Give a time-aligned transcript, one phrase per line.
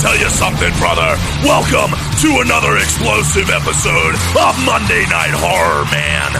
[0.00, 1.14] tell you something, brother.
[1.44, 1.92] Welcome
[2.22, 6.32] to another explosive episode of Monday Night Horror, man.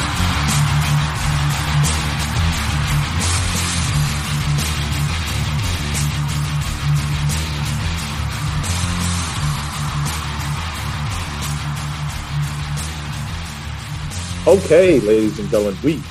[14.47, 16.03] Okay, ladies and gentlemen, we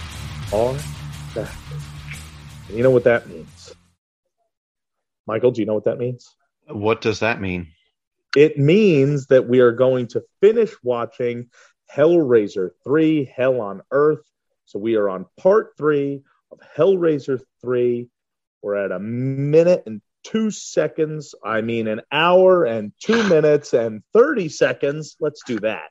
[0.53, 0.75] are
[1.34, 1.55] back.
[2.67, 3.73] And you know what that means?
[5.25, 6.35] Michael, do you know what that means?
[6.69, 7.73] What does that mean?
[8.35, 11.49] It means that we are going to finish watching
[11.93, 14.23] Hellraiser 3 Hell on Earth.
[14.65, 18.07] So we are on part three of Hellraiser 3.
[18.61, 21.33] We're at a minute and two seconds.
[21.43, 25.15] I mean, an hour and two minutes and 30 seconds.
[25.20, 25.89] Let's do that.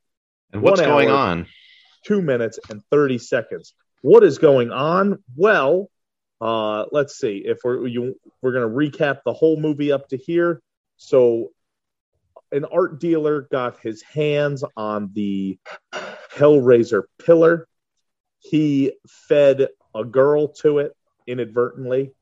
[0.52, 1.46] And what's One going on?
[2.04, 3.74] two minutes and 30 seconds.
[4.02, 5.22] What is going on?
[5.36, 5.90] Well,
[6.40, 10.16] uh, let's see if we're you, we're going to recap the whole movie up to
[10.16, 10.62] here.
[10.98, 11.50] So,
[12.52, 15.58] an art dealer got his hands on the
[16.34, 17.66] Hellraiser pillar.
[18.40, 22.12] He fed a girl to it inadvertently.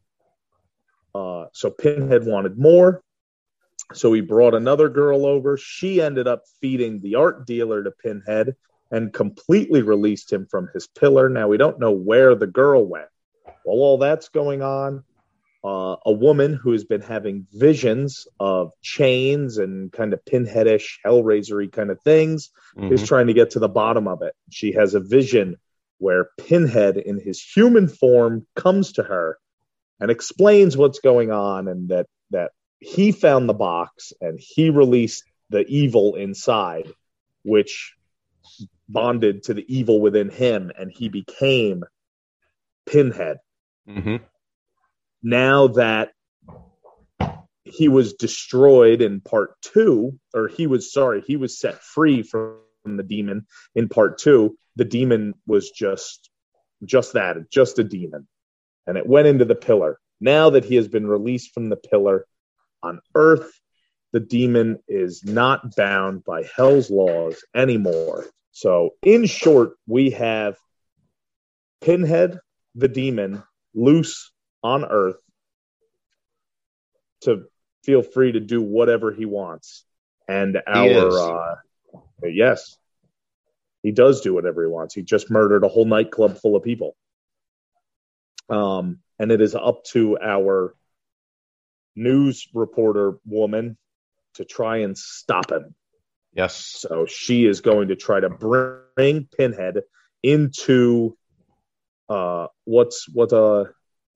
[1.14, 3.02] Uh, so Pinhead wanted more.
[3.94, 5.56] So he brought another girl over.
[5.56, 8.56] She ended up feeding the art dealer to Pinhead
[8.90, 11.28] and completely released him from his pillar.
[11.28, 13.08] Now we don't know where the girl went.
[13.64, 15.04] While all that's going on,
[15.66, 21.70] uh, a woman who has been having visions of chains and kind of pinheadish, hellraisery
[21.72, 22.50] kind of things
[22.92, 23.06] is Mhm.
[23.06, 24.34] trying to get to the bottom of it.
[24.50, 25.56] She has a vision
[25.98, 29.38] where Pinhead, in his human form, comes to her
[29.98, 35.24] and explains what's going on, and that that he found the box and he released
[35.50, 36.92] the evil inside,
[37.42, 37.94] which
[38.88, 41.84] bonded to the evil within him, and he became
[42.84, 43.38] Pinhead.
[43.88, 44.20] Mhm.
[45.26, 46.12] Now that
[47.64, 52.60] he was destroyed in part two, or he was sorry, he was set free from
[52.84, 54.56] the demon in part two.
[54.76, 56.30] The demon was just
[56.84, 58.28] just that, just a demon.
[58.86, 59.98] And it went into the pillar.
[60.20, 62.24] Now that he has been released from the pillar
[62.80, 63.50] on earth,
[64.12, 68.26] the demon is not bound by hell's laws anymore.
[68.52, 70.56] So, in short, we have
[71.80, 72.38] Pinhead,
[72.76, 73.42] the demon,
[73.74, 74.30] loose
[74.66, 75.20] on earth
[77.22, 77.44] to
[77.84, 79.84] feel free to do whatever he wants.
[80.28, 81.54] And our, uh,
[82.24, 82.76] yes,
[83.84, 84.94] he does do whatever he wants.
[84.94, 86.96] He just murdered a whole nightclub full of people.
[88.48, 90.74] Um, and it is up to our
[91.94, 93.76] news reporter woman
[94.34, 95.74] to try and stop him.
[96.32, 96.56] Yes.
[96.56, 99.82] So she is going to try to bring Pinhead
[100.22, 101.16] into
[102.08, 103.64] uh what's what uh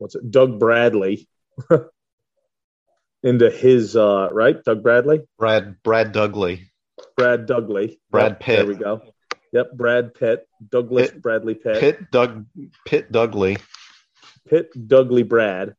[0.01, 0.29] what's it?
[0.31, 1.29] Doug Bradley.
[3.23, 4.57] Into his uh right?
[4.65, 5.21] Doug Bradley?
[5.39, 6.71] Brad Brad Dudley.
[7.17, 8.57] Brad Dudley Brad Yep, Pitt.
[8.57, 9.03] there we go.
[9.53, 11.81] Yep Brad Pitt Douglas Pitt- Bradley Pitt.
[11.81, 12.47] Pitt Doug
[12.87, 13.59] Pitt Dudley.
[14.49, 15.75] Pitt Dudley Brad.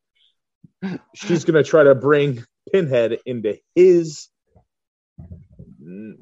[1.15, 4.29] She's going to try to bring Pinhead into his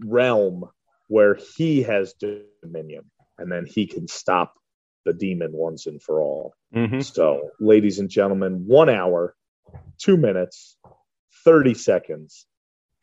[0.05, 0.63] realm
[1.07, 3.03] where he has dominion
[3.37, 4.53] and then he can stop
[5.05, 6.53] the demon once and for all.
[6.73, 7.03] Mhm.
[7.03, 9.35] So, ladies and gentlemen, one hour,
[9.97, 10.77] two minutes,
[11.43, 12.45] 30 seconds,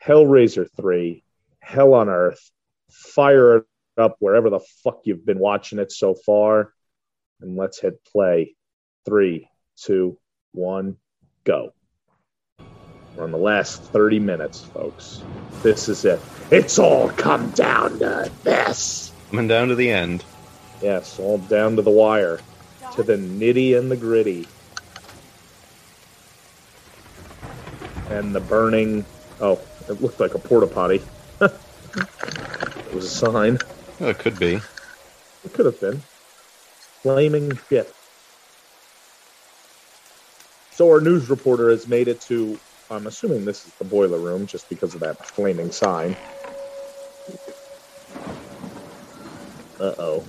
[0.05, 1.25] Hellraiser 3,
[1.61, 2.51] Hell on Earth.
[2.91, 3.65] Fire it
[3.97, 6.73] up wherever the fuck you've been watching it so far.
[7.41, 8.55] And let's hit play.
[9.05, 10.19] Three, two,
[10.53, 10.97] one,
[11.45, 11.73] go.
[13.17, 15.23] We're on the last 30 minutes, folks.
[15.63, 16.21] This is it.
[16.51, 19.13] It's all come down to this.
[19.31, 20.25] Coming down to the end.
[20.83, 22.41] Yes, all down to the wire,
[22.95, 24.47] to the nitty and the gritty.
[28.11, 29.05] And the burning.
[29.41, 31.03] Oh, it looked like a porta potty.
[31.41, 33.59] it was a sign.
[34.01, 34.61] Oh, it could be.
[35.45, 36.03] It could have been.
[37.03, 37.93] Flaming shit.
[40.73, 42.59] So our news reporter has made it to.
[42.91, 46.15] I'm assuming this is the boiler room, just because of that flaming sign.
[49.81, 50.25] Uh oh.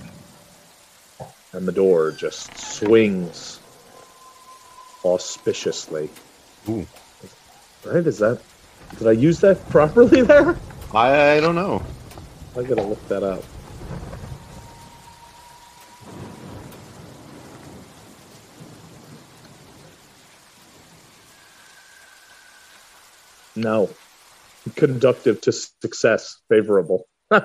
[1.52, 3.60] And the door just swings
[5.04, 6.10] auspiciously.
[6.68, 6.86] Ooh.
[7.84, 8.06] Right?
[8.06, 8.40] Is that.
[8.98, 10.56] Did I use that properly there?
[10.94, 11.82] I, I don't know.
[12.56, 13.42] I gotta look that up.
[23.56, 23.90] No.
[24.76, 27.06] Conductive to success, favorable.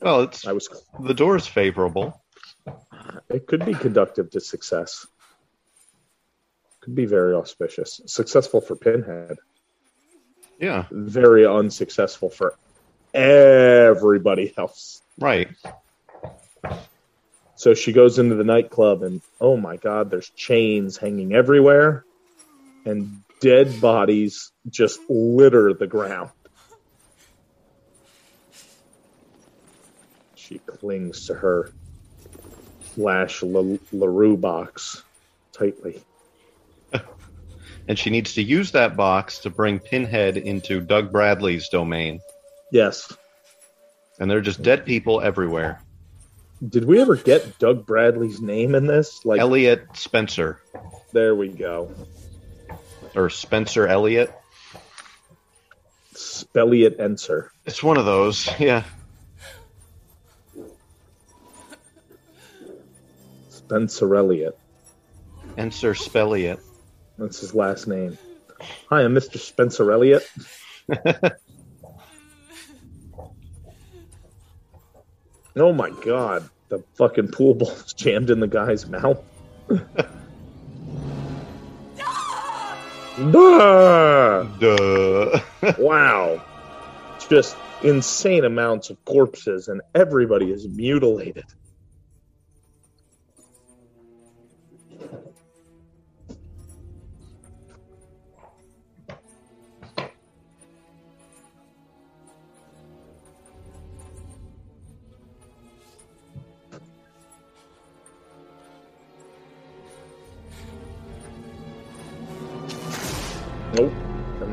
[0.00, 0.68] Well, it's I was.
[1.00, 2.22] the door's favorable.
[3.28, 5.06] It could be conductive to success.
[6.80, 8.00] Could be very auspicious.
[8.06, 9.38] Successful for Pinhead.
[10.58, 12.54] Yeah, very unsuccessful for
[13.12, 15.02] everybody else.
[15.18, 15.48] right.
[17.56, 22.04] So she goes into the nightclub, and oh my god, there's chains hanging everywhere,
[22.84, 26.30] and dead bodies just litter the ground.
[30.34, 31.70] She clings to her
[32.94, 35.02] Flash La- LaRue box
[35.52, 36.02] tightly.
[37.86, 42.20] And she needs to use that box to bring Pinhead into Doug Bradley's domain.
[42.72, 43.12] Yes.
[44.18, 45.82] And there are just dead people everywhere.
[46.66, 49.22] Did we ever get Doug Bradley's name in this?
[49.26, 50.62] Like, Elliot Spencer.
[51.12, 51.92] there we go.
[53.14, 54.32] Or Spencer Elliott.
[56.14, 57.48] Spelliot Enser.
[57.66, 58.48] It's one of those.
[58.58, 58.84] Yeah.
[63.66, 64.58] Spencer Elliott.
[65.56, 66.60] Enser Spelliot.
[67.16, 68.18] That's his last name.
[68.90, 69.38] Hi, I'm Mr.
[69.38, 70.28] Spencer Elliott.
[75.56, 79.22] oh my god, the fucking pool ball's jammed in the guy's mouth.
[83.18, 84.46] Ah!
[84.60, 85.40] Duh.
[85.78, 86.44] wow.
[87.16, 91.46] It's just insane amounts of corpses, and everybody is mutilated.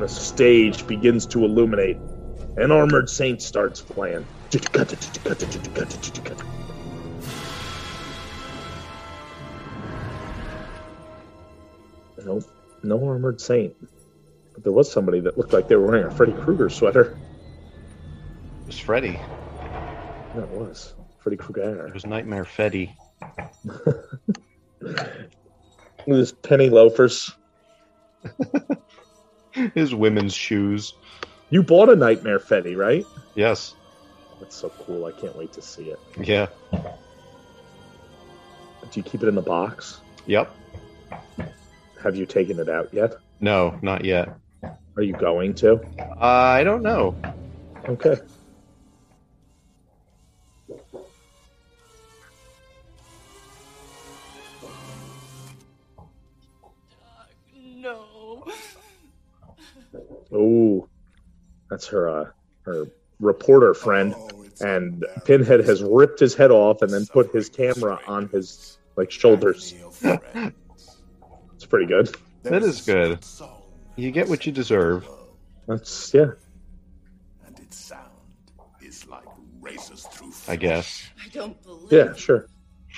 [0.02, 1.96] And the stage begins to illuminate.
[2.58, 4.26] An armored saint starts playing.
[12.26, 12.44] Nope.
[12.82, 13.76] No armored saint.
[14.56, 17.16] But there was somebody that looked like they were wearing a Freddy Krueger sweater.
[18.62, 19.20] It was Freddy.
[20.36, 21.86] That was Freddy Krueger.
[21.86, 22.98] It was Nightmare Freddy.
[26.08, 27.36] His penny loafers.
[29.70, 30.94] His women's shoes.
[31.50, 33.06] You bought a Nightmare Fetty, right?
[33.36, 33.76] Yes.
[34.40, 35.06] That's so cool.
[35.06, 36.00] I can't wait to see it.
[36.20, 36.48] Yeah.
[36.72, 36.80] Do
[38.94, 40.02] you keep it in the box?
[40.26, 40.52] Yep.
[42.04, 43.16] Have you taken it out yet?
[43.40, 44.30] No, not yet.
[44.98, 45.80] Are you going to?
[46.00, 47.16] Uh, I don't know.
[47.88, 48.16] Okay.
[60.34, 60.88] Oh,
[61.70, 62.26] that's her uh,
[62.64, 62.86] her
[63.20, 64.16] reporter friend,
[64.60, 69.12] and Pinhead has ripped his head off and then put his camera on his like
[69.12, 69.74] shoulders.
[71.62, 72.10] It's pretty good.
[72.42, 73.20] That is good.
[73.96, 75.08] You get what you deserve.
[75.68, 76.32] That's yeah.
[77.46, 78.10] And its sound
[78.82, 79.28] is like
[79.60, 81.08] races through I guess.
[81.24, 82.48] I don't believe Yeah, sure.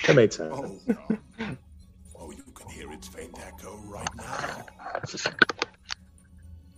[0.07, 0.53] That made sense.
[0.55, 1.57] Oh, God.
[2.15, 4.65] oh, you can hear its faint echo right now.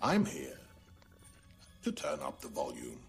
[0.05, 0.59] I'm here
[1.81, 2.99] to turn up the volume.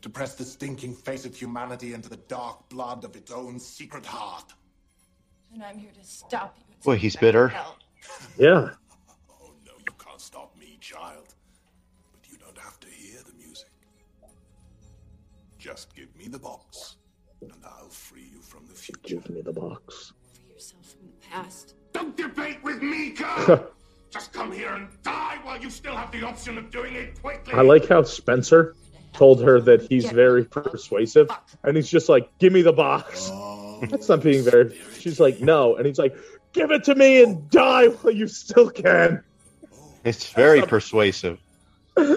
[0.00, 4.06] To press the stinking face of humanity into the dark blood of its own secret
[4.06, 4.54] heart.
[5.52, 6.64] And I'm here to stop you.
[6.72, 7.52] and Boy, he's bitter.
[8.38, 8.70] Yeah.
[9.28, 11.34] Oh, no, you can't stop me, child.
[12.10, 13.68] But you don't have to hear the music.
[15.58, 16.96] Just give me the box,
[17.42, 19.00] and I'll free you from the future.
[19.02, 20.14] Give me the box.
[20.32, 21.74] Free yourself from the past.
[21.92, 23.10] Don't debate with me,
[23.46, 23.72] girl!
[24.16, 27.52] Just come here and die while you still have the option of doing it quickly.
[27.52, 28.74] I like how Spencer
[29.12, 31.28] told her that he's very persuasive,
[31.64, 33.84] and he's just like, "Give me the box." Oh.
[33.90, 34.74] That's not being very.
[34.98, 36.16] She's like, "No," and he's like,
[36.54, 39.22] "Give it to me and die while you still can."
[40.02, 41.38] It's very persuasive.
[41.98, 42.16] Oh,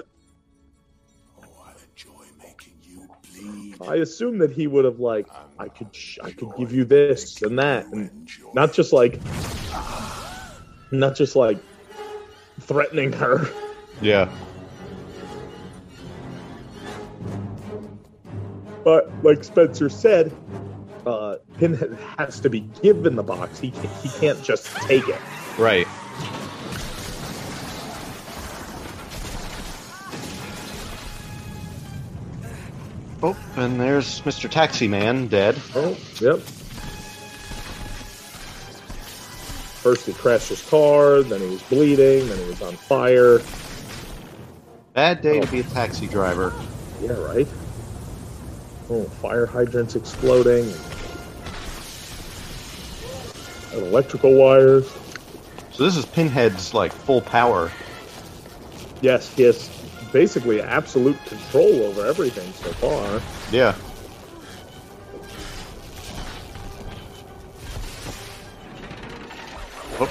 [1.42, 3.76] I'll enjoy making you bleed.
[3.86, 5.26] I assume that he would have like,
[5.58, 9.20] I could, sh- I could give you this and that, and not just like,
[10.92, 11.58] not just like
[12.60, 13.48] threatening her.
[14.00, 14.32] Yeah.
[18.84, 20.34] But like Spencer said,
[21.06, 23.58] uh, Pinhead has to be given the box.
[23.58, 23.70] He
[24.02, 25.20] he can't just take it.
[25.58, 25.86] Right.
[33.22, 34.48] Oh, and there's Mr.
[34.48, 35.60] Taxi Man dead.
[35.74, 36.40] Oh, yep.
[39.82, 43.40] First he crashed his car, then he was bleeding, then he was on fire.
[44.92, 45.50] Bad day to oh.
[45.50, 46.52] be a taxi driver.
[47.00, 47.48] Yeah, right.
[48.90, 50.70] Oh, fire hydrants exploding.
[53.72, 54.86] And electrical wires.
[55.72, 57.72] So this is Pinhead's like full power.
[59.00, 59.70] Yes, he has
[60.12, 63.22] basically absolute control over everything so far.
[63.50, 63.74] Yeah.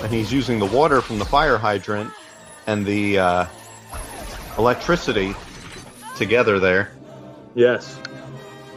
[0.01, 2.11] And he's using the water from the fire hydrant
[2.67, 3.45] and the uh,
[4.57, 5.35] electricity
[6.15, 6.91] together there.
[7.55, 7.99] Yes.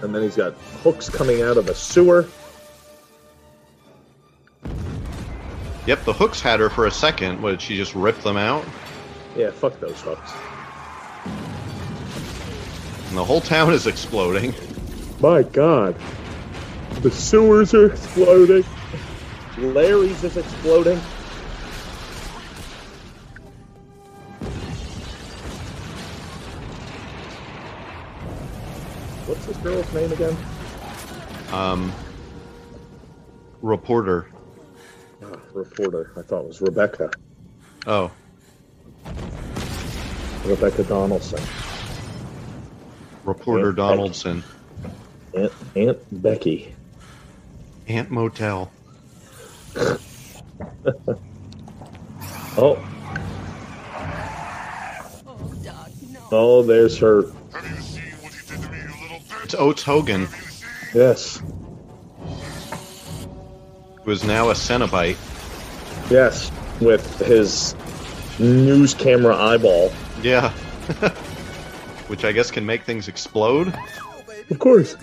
[0.03, 2.29] And then he's got hooks coming out of a sewer.
[5.87, 7.43] Yep, the hooks had her for a second.
[7.43, 8.65] What, did she just rip them out?
[9.37, 10.33] Yeah, fuck those hooks.
[13.09, 14.55] And the whole town is exploding.
[15.21, 15.97] My god.
[17.01, 18.65] The sewers are exploding.
[19.63, 20.99] Larry's is exploding.
[29.27, 30.37] What's this girl's name again?
[31.53, 31.93] Um,
[33.63, 34.29] reporter.
[35.23, 36.11] Ah, reporter.
[36.17, 37.11] I thought it was Rebecca.
[37.87, 38.11] Oh,
[40.45, 41.41] Rebecca Donaldson.
[43.25, 44.43] reporter Aunt Donaldson.
[45.35, 46.75] Aunt, Aunt Becky.
[47.87, 48.71] Aunt Motel.
[52.55, 52.79] Oh,
[55.27, 56.21] Oh, Doc, no.
[56.33, 57.23] oh, there's her.
[57.53, 59.45] Have you seen what he did to me, you little bitch?
[59.45, 60.69] It's Oates Hogan, Have you seen?
[60.95, 61.43] Yes,
[64.05, 65.17] who is now a Cenobite.
[66.11, 66.51] yes,
[66.81, 67.75] with his
[68.39, 69.93] news camera eyeball.
[70.23, 70.51] Yeah.
[72.09, 73.73] Which I guess can make things explode.
[74.51, 74.97] Of course.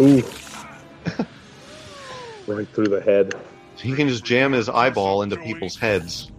[0.00, 0.22] Ooh.
[2.46, 3.34] right through the head.
[3.76, 6.30] He can just jam his eyeball into people's heads.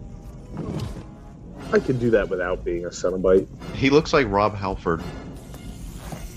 [1.72, 3.48] I can do that without being a Cenobite.
[3.76, 5.04] He looks like Rob Halford.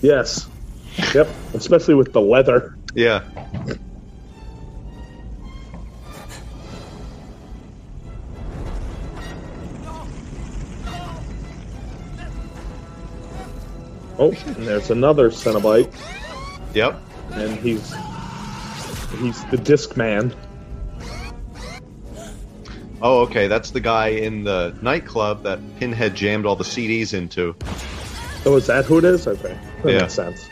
[0.02, 0.46] Yes.
[1.14, 1.28] Yep.
[1.54, 2.76] Especially with the leather.
[2.94, 3.24] Yeah.
[14.18, 15.92] Oh, and there's another Cenobite,
[16.74, 17.00] Yep.
[17.34, 17.94] And he's
[19.20, 20.34] he's the disc man.
[23.04, 23.48] Oh, okay.
[23.48, 27.54] That's the guy in the nightclub that Pinhead jammed all the CDs into.
[28.46, 29.26] Oh, is that who it is?
[29.26, 29.58] Okay.
[29.82, 30.00] That Yeah.
[30.02, 30.48] makes sense.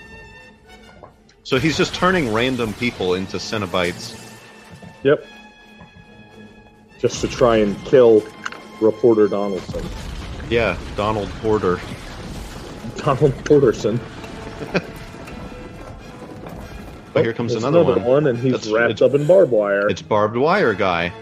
[1.45, 4.17] So he's just turning random people into Cenobites.
[5.05, 5.25] Yep.
[7.01, 8.23] Just to try and kill
[8.81, 9.85] reporter Donaldson.
[10.49, 11.81] Yeah, Donald Porter.
[12.97, 14.01] Donald Porterson.
[17.13, 18.05] But here comes There's another, one.
[18.05, 19.89] one, and he's That's- wrapped up in barbed wire.
[19.89, 21.13] It's barbed wire guy.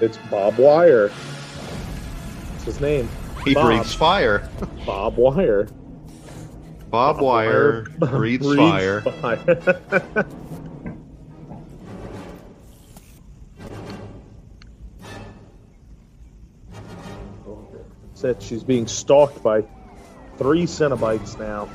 [0.00, 1.08] It's Bob Wire.
[1.08, 3.08] What's his name?
[3.44, 3.66] He Bob.
[3.66, 4.48] breathes fire.
[4.86, 5.68] Bob Wire.
[6.90, 9.00] Bob Wire breathes fire.
[9.02, 10.26] fire.
[18.14, 19.62] Said she's being stalked by
[20.36, 21.68] three Cenobites now.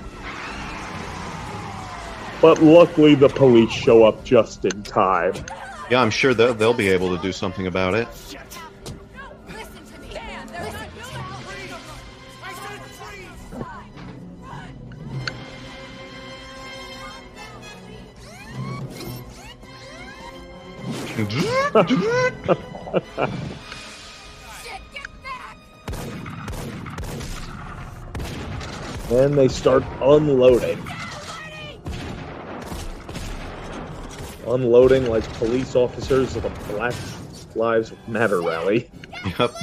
[2.41, 5.33] But luckily, the police show up just in time.
[5.89, 8.07] Yeah, I'm sure they'll, they'll be able to do something about it.
[9.47, 10.09] Listen to me.
[10.11, 10.89] Dan, there's a
[12.43, 13.35] I said freeze!
[24.63, 24.81] shit.
[24.93, 25.57] Get back!
[29.11, 30.83] And they start unloading.
[34.47, 36.93] Unloading like police officers at a Black
[37.55, 38.89] Lives Matter rally.
[39.39, 39.53] Yep.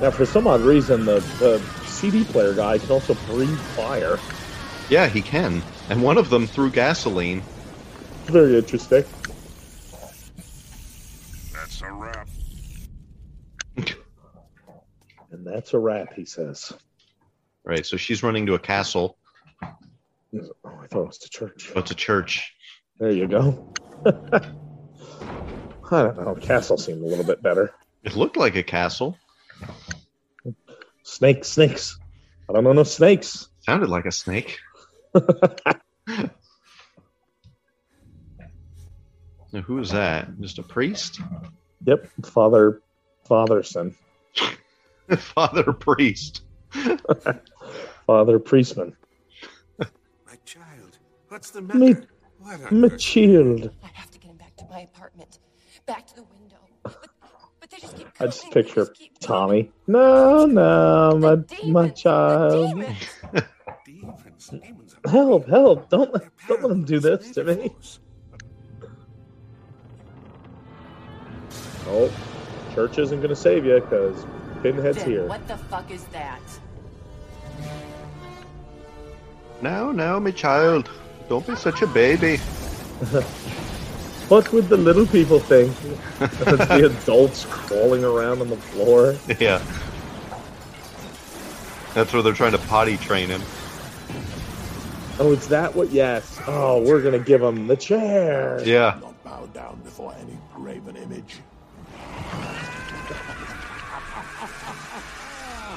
[0.00, 4.18] Now, for some odd reason, the, the CD player guy can also breathe fire.
[4.90, 5.62] Yeah, he can.
[5.88, 7.42] And one of them threw gasoline.
[8.26, 9.04] Very interesting.
[11.52, 12.28] That's a wrap.
[15.30, 16.74] And that's a wrap, he says.
[17.64, 19.16] Right, so she's running to a castle.
[19.62, 19.70] Oh,
[20.64, 21.72] I thought it was to church.
[21.74, 22.54] Oh, it's a church.
[22.98, 23.72] There you go.
[24.06, 26.34] I don't know.
[26.34, 27.72] Castle seemed a little bit better.
[28.02, 29.16] It looked like a castle.
[31.04, 31.98] Snakes, snakes.
[32.48, 33.48] I don't know no snakes.
[33.60, 34.58] Sounded like a snake.
[39.54, 40.40] Now, who is that?
[40.40, 41.20] Just a priest?
[41.86, 42.82] Yep, Father
[43.30, 43.94] Fatherson.
[45.16, 46.42] Father priest.
[48.06, 48.94] Father Priestman.
[49.78, 52.06] My child, what's the Me- matter?
[52.38, 53.70] What My child.
[53.82, 55.38] I have to get him back to my apartment.
[55.86, 56.56] Back to the window.
[56.82, 57.08] But,
[57.60, 59.70] but they just keep I just picture just keep Tommy.
[59.86, 62.68] No, no, my The my child.
[62.70, 62.98] demons.
[63.86, 65.46] Demons, demons Help!
[65.48, 65.88] Help!
[65.90, 67.74] Don't let, don't let him do this to me.
[71.86, 72.10] Oh,
[72.74, 74.24] church isn't going to save you because
[74.62, 75.26] Pinhead's Then here.
[75.26, 76.40] what the fuck is that?
[79.62, 80.90] Now, now, my child.
[81.28, 82.38] Don't be such a baby.
[84.28, 85.70] What would the little people think?
[86.18, 89.16] As the adults crawling around on the floor.
[89.38, 89.58] Yeah.
[91.92, 93.42] That's where they're trying to potty train him.
[95.18, 95.90] Oh, is that what?
[95.90, 96.40] Yes.
[96.46, 98.62] Oh, we're gonna give him the chair.
[98.64, 98.98] Yeah.
[99.02, 101.36] Not bow down before any graven image.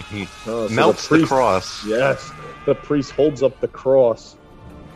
[0.10, 1.86] He Oh, so melts the, priest- cross.
[1.86, 2.31] Yes.
[2.67, 4.36] The priest holds up the cross,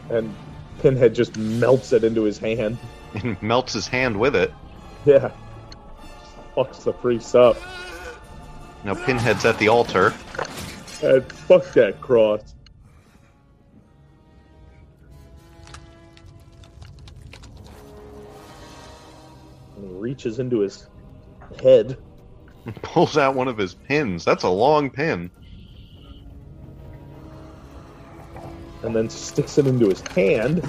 [0.10, 0.36] and
[0.82, 2.78] Pinhead just melts it into his hand.
[3.14, 4.54] and melts his hand with it.
[5.06, 5.32] Yeah.
[6.54, 7.56] Fucks the priest up.
[8.84, 10.14] Now Pinhead's at the altar.
[11.02, 12.42] And fuck that cross.
[19.78, 20.88] And he reaches into his
[21.62, 21.98] head.
[22.82, 24.26] Pulls out one of his pins.
[24.26, 25.32] That's a long pin.
[28.84, 30.64] And then sticks it into his hand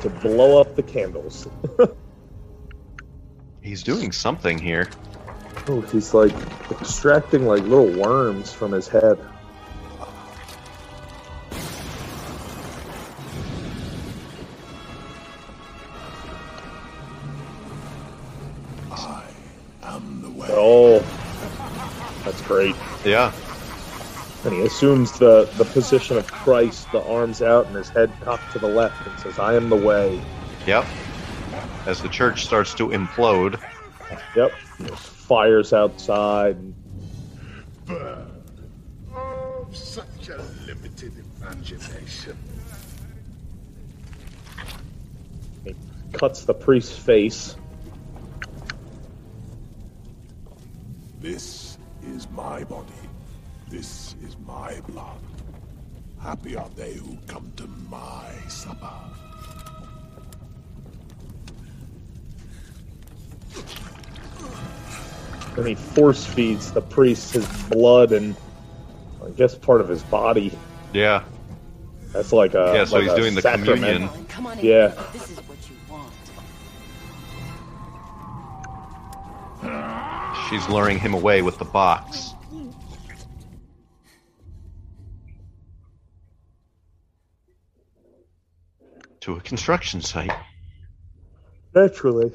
[0.00, 1.48] to blow up the candles.
[3.62, 4.88] He's doing something here.
[5.68, 6.32] oh, he's like
[6.70, 9.18] extracting like little worms from his head.
[18.92, 19.24] I
[19.82, 20.48] am the way.
[20.50, 21.00] Oh,
[22.24, 22.76] that's great.
[23.04, 23.32] Yeah.
[24.46, 28.52] And he assumes the, the position of Christ, the arms out and his head cocked
[28.52, 30.22] to the left, and says, I am the way.
[30.68, 30.86] Yep.
[31.84, 33.60] As the church starts to implode.
[34.36, 34.52] Yep.
[34.78, 36.56] There's fires outside.
[36.58, 36.74] And
[39.12, 42.36] Oh, such a limited imagination.
[45.64, 45.74] he
[46.12, 47.56] cuts the priest's face.
[51.20, 52.92] This is my body.
[53.68, 55.18] This is my blood.
[56.20, 58.90] Happy are they who come to my supper.
[65.56, 68.34] And he force feeds the priest his blood and
[69.24, 70.52] I guess part of his body.
[70.92, 71.24] Yeah.
[72.12, 73.76] That's like a Yeah, so like he's doing the sacrament.
[73.80, 74.08] communion.
[74.08, 74.64] Come on, come on in.
[74.66, 74.88] Yeah.
[75.12, 76.12] This is what you want.
[80.50, 82.35] She's luring him away with the box.
[89.26, 90.30] To a construction site.
[91.74, 92.32] Naturally.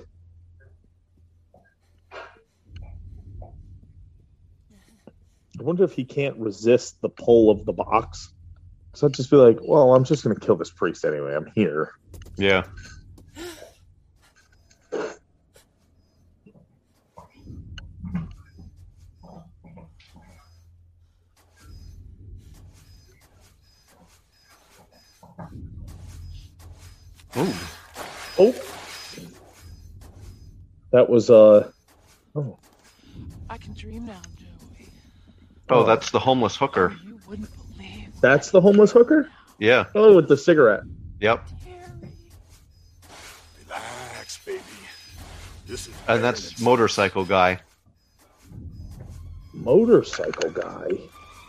[5.57, 8.33] I wonder if he can't resist the pull of the box.
[8.93, 11.33] So I'd just be like, well, I'm just going to kill this priest anyway.
[11.33, 11.93] I'm here.
[12.37, 12.63] Yeah.
[27.37, 27.53] Ooh.
[28.39, 28.55] Oh.
[30.91, 31.71] That was, uh,
[32.35, 32.57] oh,
[33.49, 34.89] I can dream now, Joey.
[35.69, 36.95] Oh, that's the homeless hooker.
[37.05, 38.09] You wouldn't believe.
[38.19, 39.29] that's the homeless hooker?
[39.57, 39.85] Yeah.
[39.95, 40.83] Oh, with the cigarette.
[41.21, 41.47] Yep.
[43.69, 44.61] Relax, baby.
[45.67, 47.59] This is And that's motorcycle guy.
[49.53, 50.89] Motorcycle guy.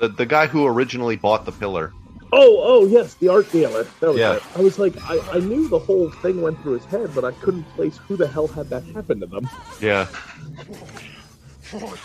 [0.00, 1.92] The the guy who originally bought the pillar.
[2.34, 3.84] Oh, oh, yes, the art dealer.
[4.00, 4.36] That was Yeah.
[4.36, 4.42] it.
[4.56, 7.32] I was like, I, I knew the whole thing went through his head, but I
[7.32, 9.48] couldn't place who the hell had that happen to them.
[9.80, 10.06] Yeah.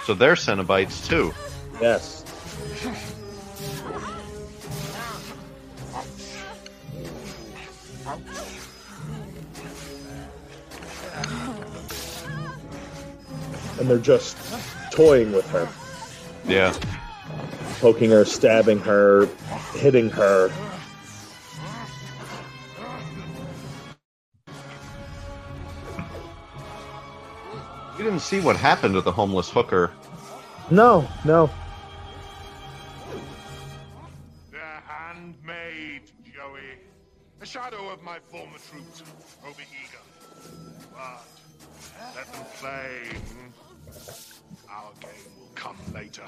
[0.06, 1.34] So they're Cenobites too.
[1.82, 2.24] Yes.
[13.80, 14.38] And they're just
[14.92, 15.70] toying with her,
[16.46, 16.74] Yeah.
[17.80, 19.28] Poking her, stabbing her,
[19.74, 20.52] hitting her.
[27.98, 29.92] You didn't see what happened to the homeless hooker.
[30.70, 31.50] No, no.
[34.52, 36.78] The handmaid, Joey.
[37.42, 39.02] A shadow of my former troops,
[39.44, 40.04] overeager.
[40.94, 41.24] But
[42.16, 43.20] let them play.
[43.34, 44.70] hmm?
[44.70, 46.24] Our game will come later.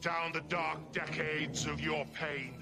[0.00, 2.54] Down the dark decades of your pain,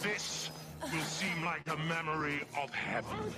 [0.00, 3.34] this will seem like a memory of heaven.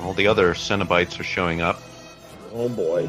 [0.00, 1.82] All the other Cenobites are showing up.
[2.52, 3.08] Oh boy.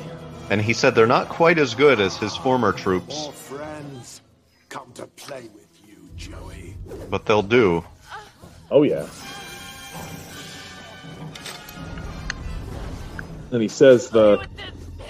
[0.49, 3.15] And he said they're not quite as good as his former troops.
[3.15, 4.21] More friends
[4.69, 6.75] come to play with you, Joey.
[7.09, 7.85] but they'll do.
[8.71, 9.07] Oh yeah.
[13.51, 14.47] And he says the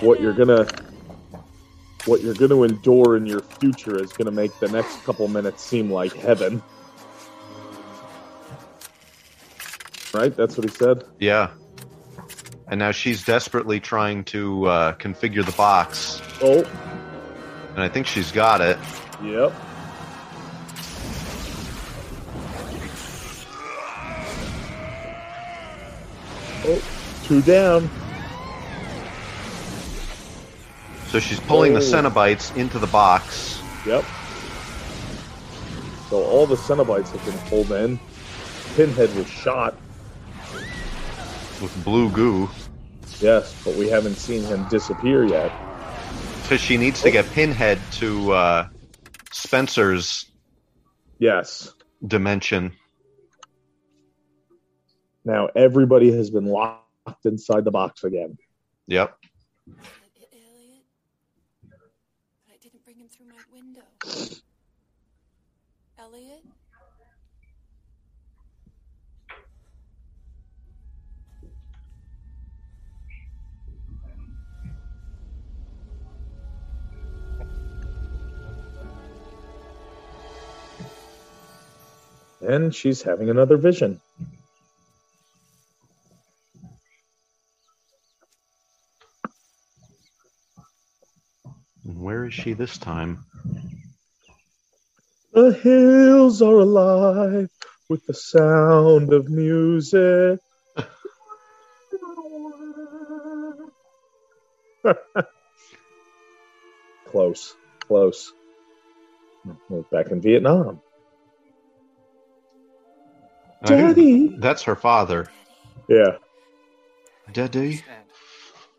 [0.01, 0.67] what you're gonna
[2.05, 5.91] what you're gonna endure in your future is gonna make the next couple minutes seem
[5.91, 6.61] like heaven.
[10.13, 10.35] Right?
[10.35, 11.03] That's what he said.
[11.19, 11.49] Yeah.
[12.67, 16.63] And now she's desperately trying to uh, configure the box, Oh,
[17.73, 18.77] and I think she's got it.
[19.23, 19.53] yep.
[26.67, 26.81] Oh,
[27.23, 27.89] two down.
[31.15, 31.81] So she's pulling the Oh.
[31.81, 33.61] Cenobites into the box.
[33.85, 34.03] Yep.
[36.09, 37.97] So all the Cenobites have been pulled in.
[38.75, 39.79] Pinhead was shot,
[41.61, 42.49] with blue goo
[43.21, 45.53] yes, but we haven't seen him disappear yet.
[46.43, 48.67] because she needs to get Pinhead to uh,
[49.31, 50.25] Spencer's
[51.17, 51.73] Yes.
[52.05, 52.73] dimension.
[55.23, 58.37] Now everybody has been locked inside the box again.
[58.87, 59.15] Yep.
[60.33, 60.83] Elliot.
[62.47, 63.81] But I didn't bring him through my window.
[65.99, 66.43] Elliot?
[82.41, 83.99] And she's having another vision.
[91.85, 93.23] And Where is she this time?
[95.31, 97.51] The hills are alive
[97.87, 100.39] with the sound of music.
[107.05, 108.33] close, close.
[109.69, 110.81] We're back in Vietnam.
[113.61, 114.35] I Daddy.
[114.39, 115.27] That's her father.
[115.87, 116.17] Yeah,
[117.31, 117.83] Daddy?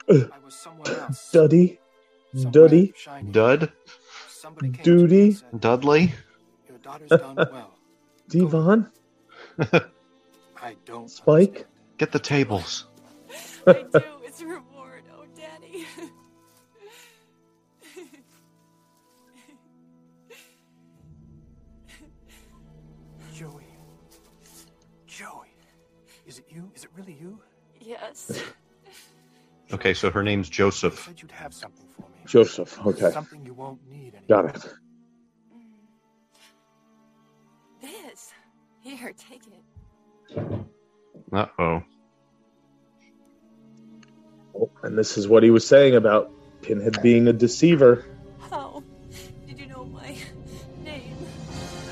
[0.08, 1.30] I was somewhere else.
[1.30, 1.78] Duddy,
[2.34, 3.30] somewhere Duddy, shiny.
[3.30, 3.72] Dud?
[4.28, 5.32] Somebody came to me Duty.
[5.32, 6.14] said, Dudley?
[6.68, 7.78] Your daughter's done well.
[8.28, 8.90] Devon,
[10.62, 11.08] I don't.
[11.10, 11.48] Spike.
[11.48, 11.66] understand.
[11.98, 12.86] Get the tables.
[13.66, 14.00] I do.
[14.24, 15.02] It's a reward.
[15.16, 15.86] Oh, Daddy.
[23.34, 23.64] Joey.
[25.06, 25.48] Joey.
[26.26, 26.70] Is it you?
[26.74, 27.38] Is it really you?
[27.80, 28.42] yes.
[29.72, 31.04] Okay, so her name's You Joseph.
[31.04, 31.85] said you'd have something for me.
[32.26, 32.78] Joseph.
[32.86, 34.42] Okay, Something you won't need anymore.
[34.42, 34.72] got it.
[37.80, 38.32] This.
[38.82, 39.62] Here, take it.
[41.32, 41.82] Uh oh.
[44.82, 46.30] And this is what he was saying about
[46.62, 48.04] Pinhead being a deceiver.
[48.50, 48.82] How
[49.46, 50.16] did you know my
[50.82, 51.16] name?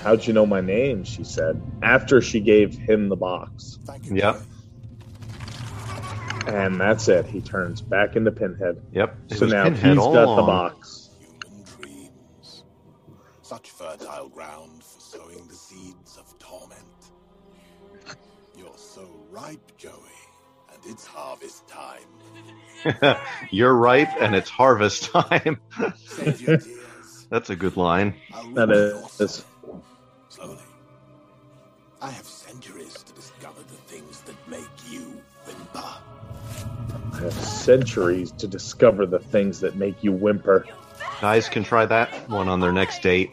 [0.03, 1.05] How'd you know my name?
[1.05, 3.79] She said after she gave him the box.
[3.85, 4.17] Thank you.
[4.17, 4.41] Yep.
[6.47, 6.55] Joey.
[6.55, 7.27] And that's it.
[7.27, 8.81] He turns back into Pinhead.
[8.93, 9.17] Yep.
[9.31, 10.37] It so now Pinhead he's all got along.
[10.37, 11.11] the box.
[11.21, 12.65] Human dreams.
[13.43, 16.81] Such fertile ground for sowing the seeds of torment.
[18.57, 19.93] You're so ripe, Joey,
[20.73, 23.17] and it's harvest time.
[23.51, 25.61] You're ripe and it's harvest time.
[26.07, 27.27] Save your tears.
[27.31, 28.15] That's a good line.
[28.33, 29.45] I'll That rip your is.
[29.63, 29.83] soul.
[30.29, 30.59] Slowly.
[32.01, 35.95] I have centuries to discover the things that make you whimper.
[37.33, 40.67] Centuries to discover the things that make you whimper.
[41.21, 43.31] Guys can try that one on their next date.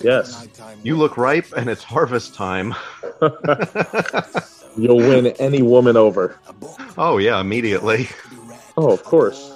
[0.00, 0.46] Yes.
[0.82, 2.74] You look ripe and it's harvest time.
[4.76, 6.38] You'll win any woman over.
[6.96, 8.04] Oh, yeah, immediately.
[8.06, 8.58] to be read.
[8.76, 9.51] Oh, of course.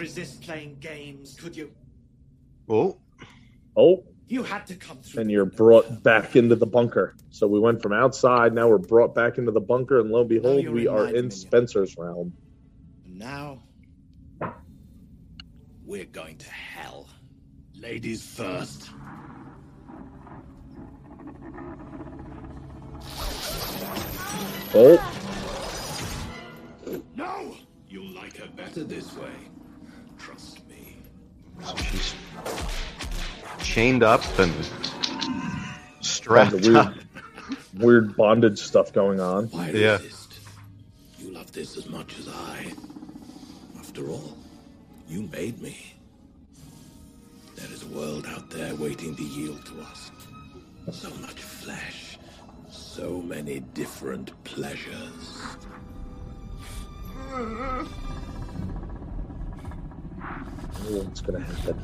[0.00, 1.70] Resist playing games, could you?
[2.68, 2.96] Oh,
[3.76, 5.20] Oh, You had to come through.
[5.22, 7.14] and you're brought back into the bunker.
[7.30, 10.28] So we went from outside, now we're brought back into the bunker, and lo and
[10.28, 11.30] behold, we in are in dominion.
[11.30, 12.32] Spencer's realm.
[13.04, 13.62] And now,
[15.84, 17.08] we're going to hell.
[17.74, 18.90] Ladies first.
[24.72, 24.98] Oh,
[27.16, 27.56] No!
[27.88, 29.32] You'll like her better this way.
[31.62, 31.82] Trust me.
[31.82, 32.14] so she's
[33.62, 34.52] chained up and
[36.00, 36.94] strapped the up.
[36.94, 37.06] weird,
[37.74, 39.46] weird bondage stuff going on.
[39.46, 39.92] Why Yeah.
[39.92, 40.38] resist?
[41.18, 42.72] You love this as much as I.
[43.78, 44.36] After all,
[45.08, 45.76] you made me.
[47.56, 50.10] There is a world out there waiting to yield to us.
[50.92, 52.18] So much flesh,
[52.70, 55.42] so many different pleasures.
[60.88, 61.78] Know what's gonna happen.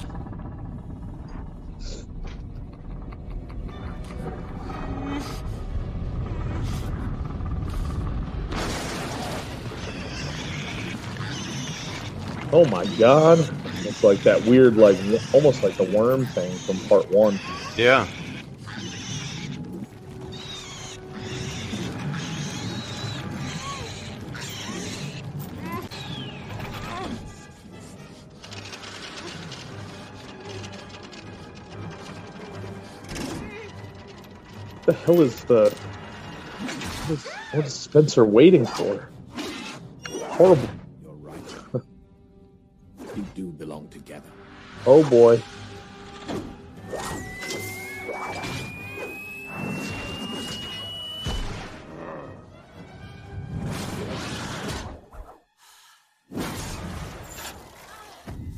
[12.52, 13.38] Oh my god.
[13.84, 14.96] It's like that weird, like,
[15.32, 17.38] almost like the worm thing from part one.
[17.76, 18.06] Yeah.
[35.06, 35.70] Hell is the.
[35.70, 39.08] What is, what is Spencer waiting for?
[40.30, 40.68] Horrible.
[41.00, 41.40] You're right.
[43.14, 44.28] you do belong together.
[44.84, 45.40] Oh boy.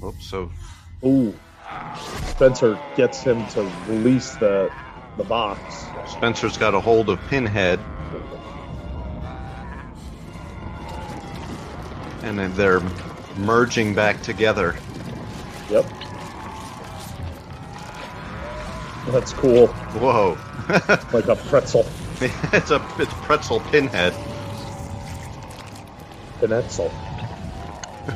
[0.03, 0.27] Oops.
[0.27, 0.51] So
[1.05, 1.35] Ooh.
[2.29, 4.73] Spencer gets him to release the
[5.19, 5.88] the box.
[6.19, 7.79] Spencer's got a hold of Pinhead.
[12.25, 12.83] And then they're
[13.37, 14.77] merging back together.
[15.71, 15.87] Yep.
[19.11, 19.69] That's cool.
[19.69, 20.37] Whoa.
[21.13, 21.87] Like a pretzel.
[22.21, 24.13] it's a it's pretzel Pinhead.
[26.41, 26.93] Pinetzel.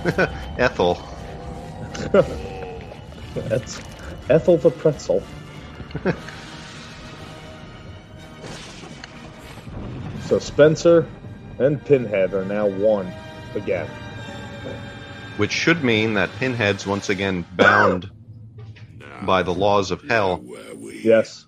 [0.59, 1.01] Ethel.
[3.35, 3.81] That's
[4.29, 5.23] Ethel the pretzel.
[10.33, 11.07] So Spencer
[11.59, 13.13] and Pinhead are now one
[13.55, 13.87] again.
[15.37, 18.11] Which should mean that Pinhead's once again bound
[19.25, 20.43] by the laws of hell.
[20.81, 21.45] Yes.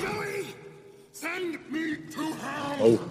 [0.00, 0.46] Joey!
[1.12, 2.76] Send me to hell!
[2.80, 3.10] Oh.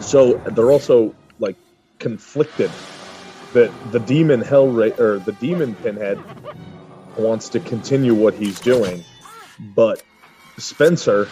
[0.00, 1.54] So they're also like
[2.00, 2.72] conflicted
[3.54, 6.22] that the demon Hellra or the demon Pinhead
[7.16, 9.04] wants to continue what he's doing,
[9.58, 10.02] but
[10.58, 11.28] Spencer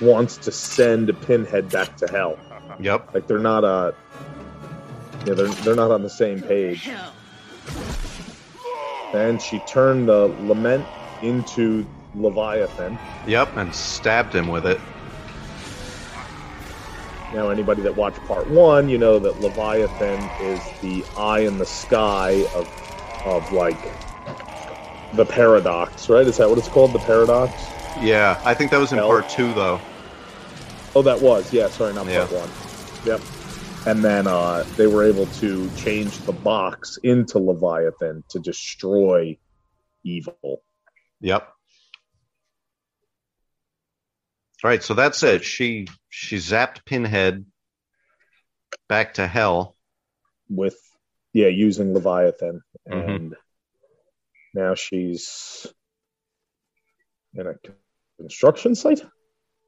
[0.00, 2.38] wants to send Pinhead back to hell.
[2.80, 3.14] Yep.
[3.14, 3.92] Like they're not uh
[5.26, 6.88] yeah, they're they're not on the same page.
[9.12, 10.86] And she turned the lament
[11.22, 12.98] into Leviathan.
[13.26, 14.80] Yep, and stabbed him with it.
[17.34, 21.66] Now, anybody that watched part one, you know that Leviathan is the eye in the
[21.66, 22.66] sky of,
[23.26, 23.76] of like
[25.14, 26.26] the paradox, right?
[26.26, 26.92] Is that what it's called?
[26.92, 27.52] The paradox?
[28.02, 29.08] Yeah, I think that was in Hell.
[29.08, 29.78] part two, though.
[30.94, 31.52] Oh, that was.
[31.52, 32.26] Yeah, sorry, not Yeah.
[32.26, 32.50] part one.
[33.06, 33.20] Yep.
[33.86, 39.36] And then uh, they were able to change the box into Leviathan to destroy
[40.04, 40.62] evil.
[41.20, 41.48] Yep.
[44.64, 45.44] All right, so that's it.
[45.44, 47.44] She she zapped Pinhead
[48.88, 49.76] back to hell.
[50.50, 50.78] with
[51.34, 53.16] yeah using leviathan Mhm.
[53.16, 53.36] and
[54.54, 55.66] now she's
[57.34, 57.54] in a
[58.18, 59.02] construction site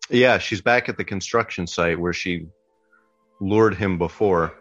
[0.08, 2.48] Yeah, she's back at the construction site where she
[3.40, 4.58] lured him before.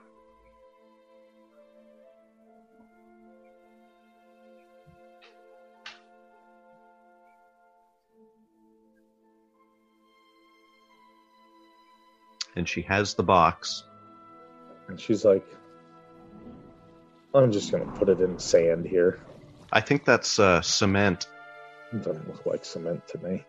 [12.60, 13.86] And she has the box.
[14.90, 15.46] and she's like
[17.34, 19.20] i'm just gonna put it in sand here
[19.72, 21.28] I think that's uh, cement.
[21.94, 23.46] it doesn't look like cement to me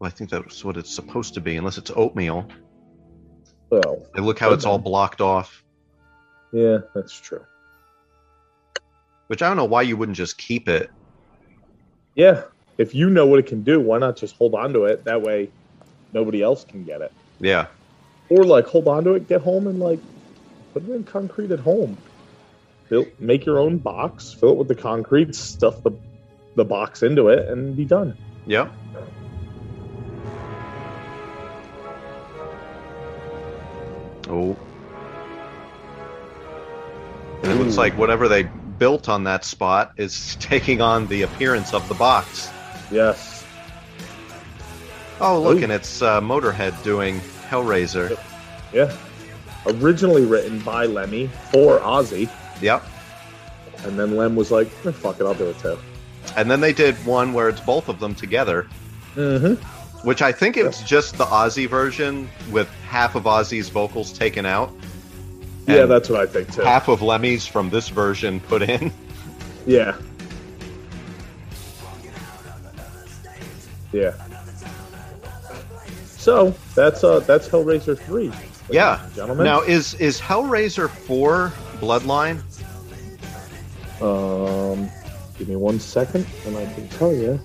[0.00, 2.46] Well, I think that's what it's supposed to be, unless it's oatmeal.
[3.72, 5.62] oh And look how it's all blocked off.
[6.54, 7.44] yeah that's true
[9.26, 10.88] Which I don't know why you wouldn't just keep it.
[12.14, 12.44] yeah
[12.78, 15.20] if you know what it can do why not just hold on to it that
[15.20, 15.50] way
[16.16, 17.66] nobody else can get it Yeah.
[18.30, 20.00] or like hold on to it get home and like
[20.72, 21.96] put it in concrete at home
[22.88, 25.92] Build, make your own box fill it with the concrete stuff the
[26.54, 28.72] the box into it and be done Yep.
[34.28, 34.56] Oh.
[37.42, 38.44] And it looks like whatever they
[38.78, 42.50] built on that spot is taking on the appearance of the box.
[42.90, 43.35] yes
[45.20, 45.62] Oh, look, Ooh.
[45.62, 48.18] and it's uh, Motorhead doing Hellraiser.
[48.72, 48.94] Yeah.
[49.66, 52.28] Originally written by Lemmy for Ozzy,
[52.60, 52.82] Yep.
[53.84, 55.78] and then Lem was like, eh, "Fuck it, I'll do it too."
[56.36, 58.66] And then they did one where it's both of them together.
[59.16, 59.54] Mm-hmm.
[60.06, 64.70] which I think it's just the Ozzy version with half of Ozzy's vocals taken out.
[65.66, 66.60] Yeah, that's what I think too.
[66.62, 68.92] half of Lemmy's from this version put in.
[69.66, 69.96] Yeah.
[73.92, 74.12] Yeah.
[76.26, 78.32] So that's uh that's Hellraiser three.
[78.68, 79.08] Yeah.
[79.14, 79.44] gentlemen.
[79.44, 82.40] Now is is Hellraiser four Bloodline?
[84.02, 84.90] Um,
[85.38, 87.38] give me one second, and I can tell you.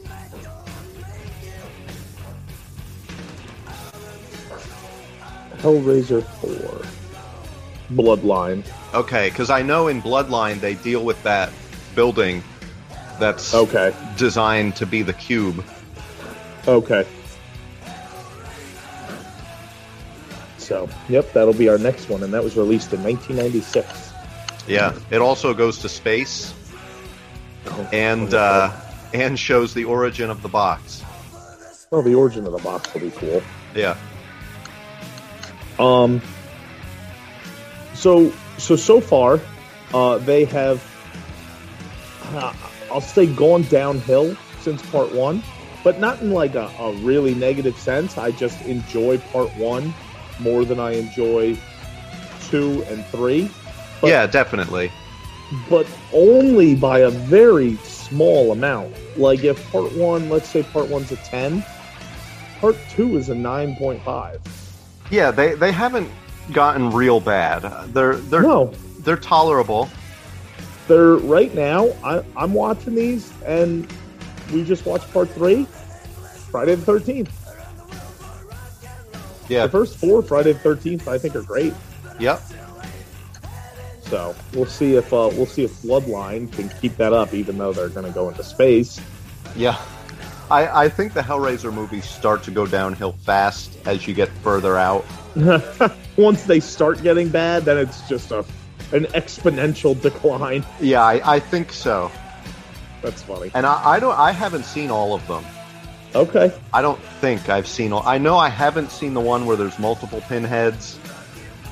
[5.57, 6.81] Hellraiser 4.
[7.95, 8.63] Bloodline.
[8.95, 11.51] Okay, because I know in Bloodline they deal with that
[11.93, 12.43] building
[13.19, 13.93] that's Okay.
[14.17, 15.63] designed to be the cube.
[16.67, 17.05] Okay.
[20.71, 24.13] So, yep, that'll be our next one, and that was released in 1996.
[24.69, 24.97] Yeah.
[25.09, 26.53] It also goes to space
[27.91, 28.71] and uh,
[29.13, 31.03] and shows the origin of the box.
[31.89, 33.43] well, the origin of the box will be cool.
[33.75, 33.97] Yeah.
[35.77, 36.21] Um.
[37.93, 39.41] So so so far,
[39.93, 40.81] uh, they have.
[42.33, 42.53] Uh,
[42.89, 45.43] I'll say gone downhill since part one,
[45.83, 48.17] but not in like a, a really negative sense.
[48.17, 49.93] I just enjoy part one
[50.41, 51.57] more than I enjoy
[52.49, 53.49] two and three.
[54.01, 54.91] But- yeah, definitely.
[55.69, 58.93] but only by a very small amount.
[59.17, 61.63] Like if part one, let's say part one's a ten,
[62.59, 64.41] part two is a nine point five.
[65.09, 66.09] Yeah, they they haven't
[66.53, 67.61] gotten real bad.
[67.93, 69.89] They're they're No, they're tolerable.
[70.87, 71.89] they're right now.
[72.03, 73.87] I, I'm watching these, and
[74.53, 75.65] we just watched part three,
[76.49, 77.29] Friday the Thirteenth.
[79.51, 79.65] Yeah.
[79.65, 81.73] The first four Friday the Thirteenth, I think, are great.
[82.19, 82.41] Yep.
[84.03, 87.73] So we'll see if uh, we'll see if Bloodline can keep that up, even though
[87.73, 89.01] they're going to go into space.
[89.53, 89.77] Yeah.
[90.49, 94.77] I, I think the Hellraiser movies start to go downhill fast as you get further
[94.77, 95.05] out.
[96.17, 98.45] Once they start getting bad, then it's just a
[98.93, 100.65] an exponential decline.
[100.79, 102.09] Yeah, I, I think so.
[103.01, 103.51] That's funny.
[103.53, 105.43] And I, I don't I haven't seen all of them.
[106.13, 106.51] Okay.
[106.73, 110.21] I don't think I've seen I know I haven't seen the one where there's multiple
[110.21, 110.99] pinheads.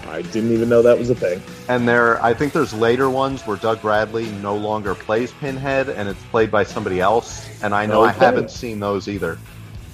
[0.08, 1.42] I didn't even know that was a thing.
[1.68, 6.08] And there I think there's later ones where Doug Bradley no longer plays Pinhead and
[6.10, 7.48] it's played by somebody else.
[7.62, 9.38] And I know I haven't seen those either.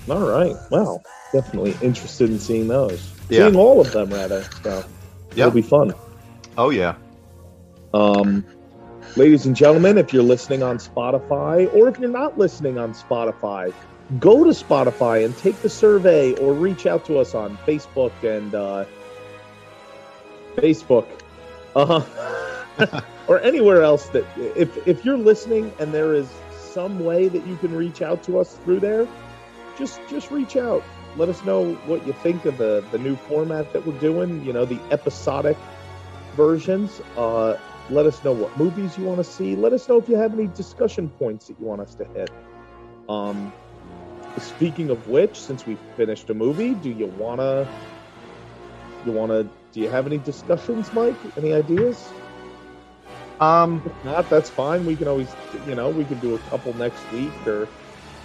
[0.10, 0.55] All right.
[0.69, 1.03] Well,
[1.34, 3.12] definitely interested in seeing those.
[3.29, 3.41] Yeah.
[3.41, 4.43] Seeing all of them, rather.
[4.63, 4.84] So
[5.34, 5.47] Yeah.
[5.47, 5.93] it'll be fun.
[6.58, 6.95] Oh yeah.
[7.93, 8.45] Um,
[9.15, 13.73] ladies and gentlemen, if you're listening on Spotify or if you're not listening on Spotify,
[14.20, 18.54] go to Spotify and take the survey or reach out to us on Facebook and
[18.54, 18.86] uh,
[20.56, 21.08] Facebook.
[21.76, 23.02] Uh-huh.
[23.28, 27.56] or anywhere else that if if you're listening and there is some way that you
[27.58, 29.08] can reach out to us through there,
[29.78, 30.84] just just reach out.
[31.18, 34.44] Let us know what you think of the the new format that we're doing.
[34.46, 35.58] You know, the episodic
[36.36, 37.02] versions.
[37.18, 37.58] Uh,
[37.89, 39.56] let us know what movies you want to see.
[39.56, 42.32] Let us know if you have any discussion points that you want us to hit.
[43.08, 43.54] Um,
[44.38, 47.67] speaking of which, since we finished a movie, do you wanna
[49.06, 51.19] you wanna do you have any discussions, Mike?
[51.38, 52.13] Any ideas?
[53.39, 54.86] Um If not, that's fine.
[54.86, 55.36] We can always
[55.67, 57.67] you know we can do a couple next week or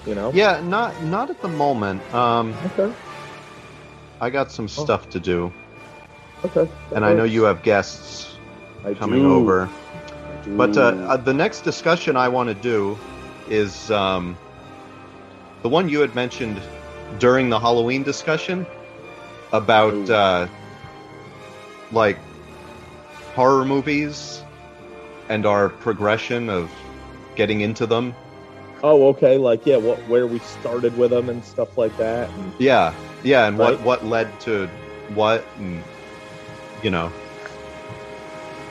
[0.07, 0.33] you know.
[0.33, 2.03] yeah, not not at the moment.
[2.15, 2.93] Um Okay.
[4.21, 5.53] I got some stuff to do.
[6.45, 6.69] Okay.
[6.95, 8.39] And I know you have guests
[8.85, 9.27] I coming do.
[9.27, 9.69] over.
[10.57, 12.99] But uh, uh, the next discussion I want to do
[13.49, 14.37] is um,
[15.63, 16.61] the one you had mentioned
[17.19, 18.67] during the Halloween discussion
[19.53, 20.47] about uh,
[21.93, 22.19] like
[23.35, 24.43] horror movies
[25.29, 26.71] and our progression of
[27.37, 28.15] getting into them.
[28.83, 29.39] oh, okay.
[29.39, 32.31] Like yeah, what where we started with them and stuff like that.
[32.37, 33.79] And, Yeah, yeah, and Right.
[33.79, 34.69] what what led to
[35.15, 35.85] what, and
[36.83, 37.13] you know,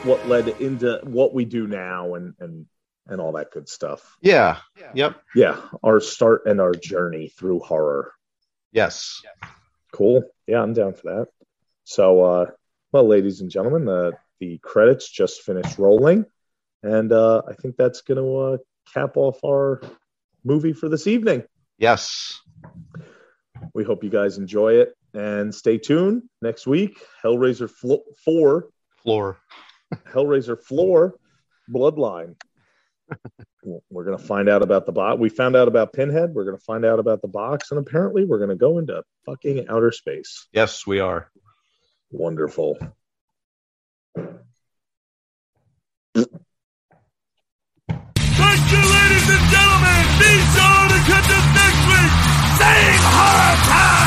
[0.02, 2.66] what led into what we do now and and
[3.10, 4.16] and all that good stuff.
[4.22, 4.58] yeah,
[4.94, 8.12] yep, Yeah, our start and our journey through horror.
[8.72, 9.20] yes,
[9.92, 10.22] Cool.
[10.46, 11.26] Yeah, I'm down for that.
[11.84, 12.46] So, uh,
[12.92, 16.24] well, ladies and gentlemen, the the credits just finished rolling,
[16.84, 18.56] and uh, I think that's going to uh,
[18.94, 19.82] cap off our
[20.44, 21.42] movie for this evening.
[21.76, 22.40] yes.
[23.74, 26.98] We hope you guys enjoy it, and stay tuned next week.
[27.22, 28.68] Hellraiser Flo- Four,
[29.02, 29.38] Floor.
[30.12, 31.14] Hellraiser Floor,
[31.70, 32.36] Bloodline.
[33.90, 35.18] We're going to find out about the box.
[35.18, 36.34] We found out about Pinhead.
[36.34, 39.02] We're going to find out about the box, and apparently, we're going to go into
[39.26, 40.46] fucking outer space.
[40.52, 41.30] Yes, we are.
[42.10, 42.76] Wonderful.
[42.76, 44.32] Thank
[48.72, 50.02] you, ladies and gentlemen.
[50.18, 52.12] Be sure to catch us next week.
[52.58, 53.99] Saying horror